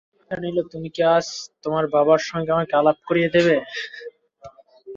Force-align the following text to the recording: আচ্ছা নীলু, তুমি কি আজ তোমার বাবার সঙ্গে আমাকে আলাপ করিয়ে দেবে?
আচ্ছা 0.21 0.35
নীলু, 0.43 0.61
তুমি 0.73 0.89
কি 0.95 1.01
আজ 1.13 1.27
তোমার 1.63 1.85
বাবার 1.95 2.21
সঙ্গে 2.29 2.51
আমাকে 2.55 2.73
আলাপ 2.75 2.97
করিয়ে 3.07 3.29
দেবে? 3.35 3.55